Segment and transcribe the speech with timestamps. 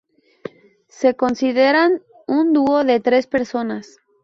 [0.87, 3.99] Se consideran un dúo de tres personas.